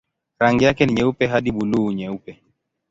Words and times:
Rangi 0.39 0.63
yake 0.65 0.85
ni 0.85 0.93
nyeupe 0.93 1.27
hadi 1.27 1.51
buluu-nyeupe. 1.51 2.43